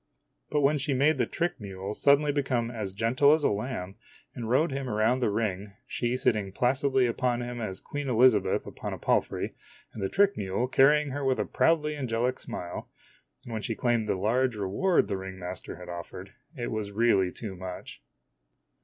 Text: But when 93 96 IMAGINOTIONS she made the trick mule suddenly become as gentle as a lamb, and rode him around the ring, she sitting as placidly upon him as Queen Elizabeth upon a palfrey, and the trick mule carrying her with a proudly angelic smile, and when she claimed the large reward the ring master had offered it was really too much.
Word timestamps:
But 0.49 0.61
when 0.61 0.77
93 0.77 0.93
96 0.95 0.97
IMAGINOTIONS 0.97 0.97
she 0.97 1.11
made 1.11 1.17
the 1.19 1.31
trick 1.31 1.61
mule 1.61 1.93
suddenly 1.93 2.31
become 2.31 2.71
as 2.71 2.91
gentle 2.93 3.33
as 3.33 3.43
a 3.43 3.51
lamb, 3.51 3.97
and 4.33 4.49
rode 4.49 4.71
him 4.71 4.89
around 4.89 5.19
the 5.19 5.29
ring, 5.29 5.73
she 5.85 6.17
sitting 6.17 6.47
as 6.47 6.53
placidly 6.55 7.05
upon 7.05 7.43
him 7.43 7.61
as 7.61 7.79
Queen 7.79 8.09
Elizabeth 8.09 8.65
upon 8.65 8.93
a 8.93 8.97
palfrey, 8.97 9.53
and 9.93 10.01
the 10.01 10.09
trick 10.09 10.35
mule 10.35 10.67
carrying 10.67 11.11
her 11.11 11.23
with 11.23 11.39
a 11.39 11.45
proudly 11.45 11.95
angelic 11.95 12.39
smile, 12.39 12.89
and 13.43 13.53
when 13.53 13.61
she 13.61 13.75
claimed 13.75 14.07
the 14.07 14.15
large 14.15 14.55
reward 14.55 15.07
the 15.07 15.17
ring 15.19 15.37
master 15.37 15.75
had 15.75 15.87
offered 15.87 16.33
it 16.55 16.71
was 16.71 16.91
really 16.91 17.31
too 17.31 17.55
much. 17.55 18.01